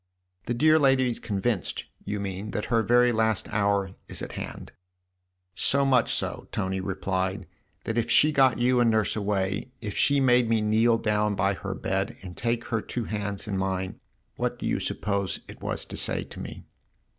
[0.47, 4.71] "The dear lady is convinced, you mean, that her very last hour is at hand?""
[5.53, 7.45] So much so," Tony replied,"
[7.83, 11.53] that if she got you and Nurse away, if she made me kneel down by
[11.53, 13.99] her bed and take her two hands in mine,
[14.37, 16.63] what do you suppose it was to say to me